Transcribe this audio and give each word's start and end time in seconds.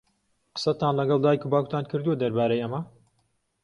قسەتان 0.55 0.93
لەگەڵ 0.99 1.19
دایک 1.25 1.41
و 1.45 1.51
باوکتان 1.53 1.83
کردووە 1.91 2.19
دەربارەی 2.21 2.61
ئەمە؟ 2.63 2.81